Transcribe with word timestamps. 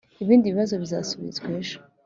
ibindi 0.23 0.51
bibazo 0.53 0.73
bizasubizwa 0.83 1.47
ejo 1.59 1.77